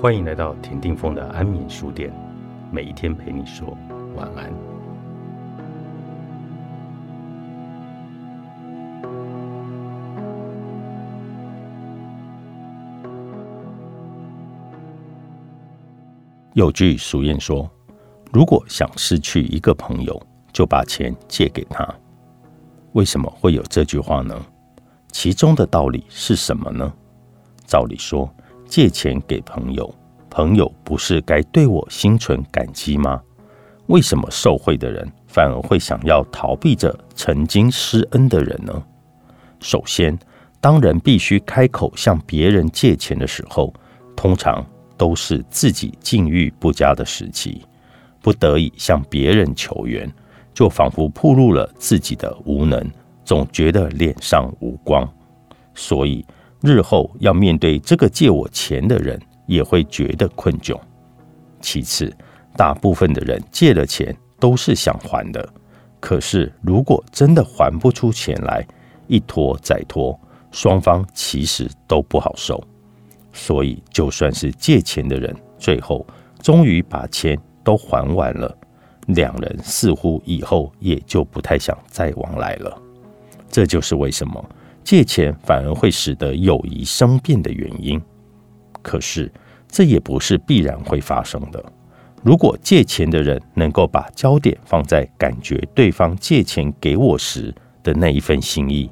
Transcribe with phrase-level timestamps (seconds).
[0.00, 2.10] 欢迎来到田定峰的安眠书店，
[2.72, 3.76] 每一天陪你说
[4.16, 4.50] 晚安。
[16.54, 17.70] 有句俗谚说
[18.32, 20.18] ：“如果想失去一个朋友，
[20.50, 21.86] 就把钱借给他。”
[22.92, 24.34] 为什么会有这句话呢？
[25.12, 26.90] 其中的道理是什么呢？
[27.66, 28.32] 照理说，
[28.70, 29.92] 借钱给朋友，
[30.30, 33.20] 朋友不是该对我心存感激吗？
[33.86, 38.72] 为什么受贿的人反而会想要逃避着曾经施恩的人呢？
[39.58, 40.16] 首先，
[40.60, 43.74] 当人必须开口向别人借钱的时候，
[44.14, 44.64] 通常
[44.96, 47.62] 都是自己境遇不佳的时期，
[48.22, 50.08] 不得已向别人求援，
[50.54, 52.88] 就仿佛暴露了自己的无能，
[53.24, 55.12] 总觉得脸上无光，
[55.74, 56.24] 所以。
[56.62, 60.78] 日后要面对这个借我钱的人，也会觉得困窘。
[61.60, 62.14] 其次，
[62.56, 65.48] 大部分的人借了钱都是想还的，
[65.98, 68.66] 可是如果真的还不出钱来，
[69.06, 70.18] 一拖再拖，
[70.50, 72.62] 双方其实都不好受。
[73.32, 76.04] 所以，就算是借钱的人，最后
[76.42, 78.56] 终于把钱都还完了，
[79.06, 82.76] 两人似乎以后也就不太想再往来了。
[83.48, 84.44] 这就是为什么。
[84.82, 88.00] 借钱反而会使得友谊生变的原因，
[88.82, 89.30] 可是
[89.68, 91.64] 这也不是必然会发生的。
[92.22, 98.90] 如果借钱的人能够把焦点放在感觉对方借钱给我时的那一份心意，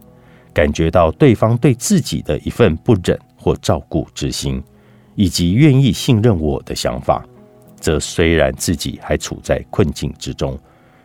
[0.55, 4.63] 感觉到对方对自己的一份不忍或照顾之心，
[5.15, 7.23] 以及愿意信任我的想法，
[7.79, 10.59] 则虽然自己还处在困境之中，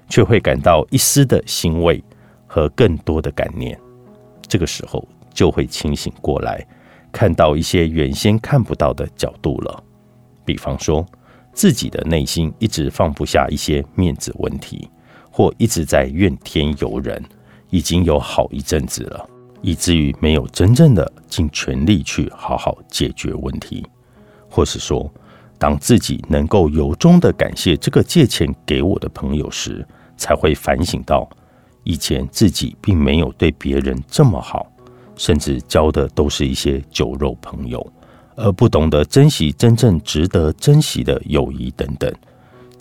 [0.08, 2.02] 却会感到一丝的欣慰
[2.48, 3.78] 和更多的感念。
[4.54, 6.64] 这个时候就会清醒过来，
[7.12, 9.84] 看到一些原先看不到的角度了。
[10.46, 11.04] 比方说，
[11.54, 14.88] 自己的内心一直放不下一些面子问题，
[15.32, 17.20] 或一直在怨天尤人，
[17.72, 19.28] 已经有好一阵子了，
[19.64, 23.84] 以至于没有真正的尽全力去好好解决问题。
[24.48, 25.12] 或是说，
[25.58, 29.84] 当自己能够由衷的感谢这个借钱给我的朋友时，
[30.16, 31.28] 才会反省到。
[31.84, 34.66] 以前自己并没有对别人这么好，
[35.16, 37.86] 甚至交的都是一些酒肉朋友，
[38.36, 42.12] 而不懂得珍惜真正值得珍惜的友谊等等。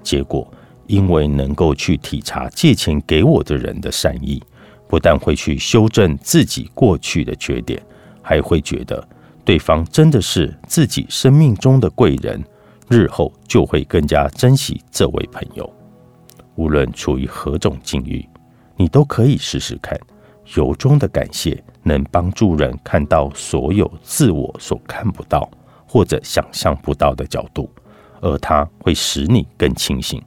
[0.03, 0.51] 结果，
[0.87, 4.43] 因为能够去体察借钱给我的人的善意，
[4.89, 7.81] 不但会去修正自己过去的缺点，
[8.21, 9.07] 还会觉得
[9.45, 12.43] 对方真的是自己生命中的贵人，
[12.89, 15.73] 日后就会更加珍惜这位朋友。
[16.57, 18.25] 无论处于何种境遇。
[18.83, 19.97] 你都可以试试看，
[20.57, 25.49] 由衷的感谢能帮助人看到所有自我所看不到
[25.87, 27.71] 或者想象不到的角度，
[28.21, 30.21] 而它会使你更清醒。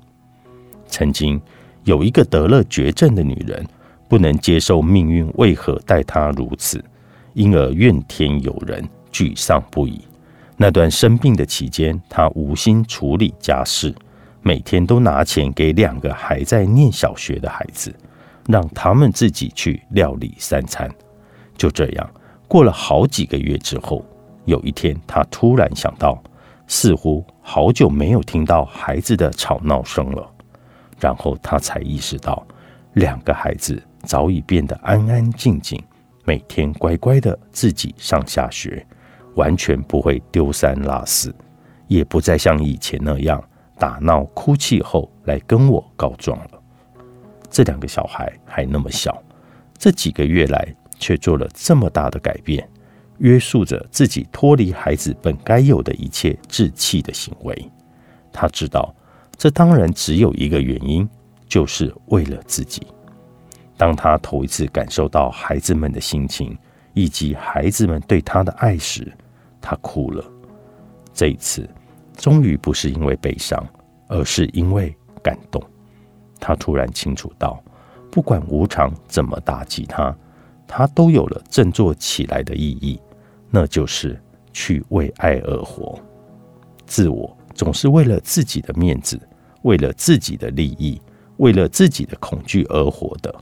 [0.87, 1.41] 曾经
[1.83, 3.67] 有一个得了绝症的女人，
[4.07, 6.81] 不能接受命运为何待她如此，
[7.33, 9.99] 因而怨天尤人，沮丧不已。
[10.55, 13.93] 那段生病的期间，她无心处理家事，
[14.41, 17.93] 每天都拿钱给两个还在念小学的孩子。
[18.47, 20.89] 让他们自己去料理三餐。
[21.57, 22.09] 就这样
[22.47, 24.05] 过了好几个月之后，
[24.45, 26.21] 有一天，他突然想到，
[26.67, 30.31] 似乎好久没有听到孩子的吵闹声了。
[30.99, 32.45] 然后他才意识到，
[32.93, 35.81] 两个孩子早已变得安安静静，
[36.23, 38.85] 每天乖乖的自己上下学，
[39.35, 41.35] 完全不会丢三落四，
[41.87, 43.43] 也不再像以前那样
[43.77, 46.61] 打闹哭泣后来跟我告状了。
[47.55, 49.17] 这两个小孩还那么小，
[49.77, 52.69] 这几个月来却做了这么大的改变，
[53.19, 57.71] 约束着自己脱离孩子本该有的一切稚气的行为。
[58.33, 58.93] 他知道，
[59.37, 61.07] 这当然只有一个原因，
[61.47, 62.85] 就是为了自己。
[63.77, 66.57] 当他头一次感受到孩子们的心情
[66.93, 69.09] 以及孩子们对他的爱时，
[69.61, 70.21] 他哭了。
[71.13, 71.65] 这一次，
[72.17, 73.65] 终于不是因为悲伤，
[74.09, 74.93] 而是因为
[75.23, 75.63] 感动。
[76.47, 77.59] 他突然清楚到，
[78.11, 80.15] 不管无常怎么打击他，
[80.67, 83.01] 他都有了振作起来的意义，
[83.49, 84.21] 那就是
[84.53, 85.99] 去为爱而活。
[86.85, 89.19] 自我总是为了自己的面子，
[89.63, 91.01] 为了自己的利益，
[91.37, 93.33] 为了自己的恐惧而活的。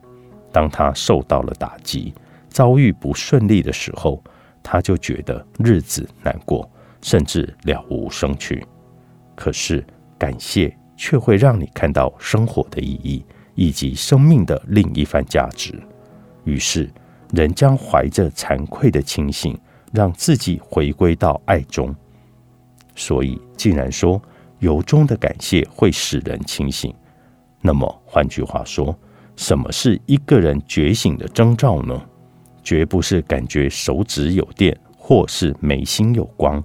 [0.49, 2.13] 当他受到了打击，
[2.47, 4.23] 遭遇不顺利的时候，
[4.63, 6.69] 他就觉得日子难过，
[7.01, 8.65] 甚至了无生趣。
[9.35, 9.85] 可是
[10.17, 10.73] 感谢。
[11.05, 15.77] 却会让你看到生活的意义以及生命的另一番价值。
[16.45, 16.89] 于是，
[17.33, 19.59] 人将怀着惭愧的清醒，
[19.91, 21.93] 让自己回归到爱中。
[22.95, 24.21] 所以，既然说
[24.59, 26.95] 由衷的感谢会使人清醒，
[27.59, 28.97] 那么换句话说，
[29.35, 32.01] 什么是一个人觉醒的征兆呢？
[32.63, 36.63] 绝不是感觉手指有电或是眉心有光，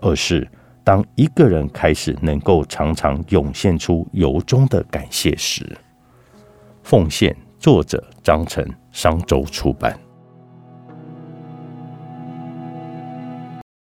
[0.00, 0.50] 而是
[0.90, 5.64] 当一个人开始能够常常涌现出由衷的感谢时。
[6.82, 9.96] 奉献，作者张晨，商周出版。